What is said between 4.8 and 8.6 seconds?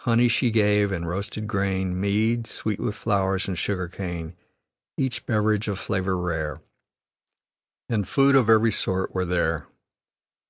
Each beverage of flavor rare, And food of